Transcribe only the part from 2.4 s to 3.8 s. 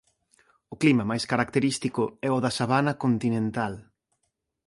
de sabana continental.